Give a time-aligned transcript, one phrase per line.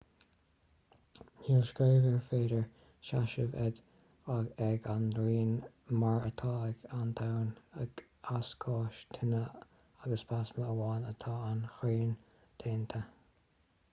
[1.47, 2.63] níl screamh ar féidir
[3.09, 3.81] seasamh air
[4.69, 5.53] ag an ngrian
[6.05, 7.87] mar atá ag an domhan
[8.41, 12.17] as gáis tine agus plasma amháin atá an ghrian
[12.65, 13.05] déanta